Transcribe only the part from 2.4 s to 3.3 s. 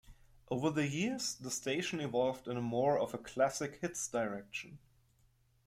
in more of a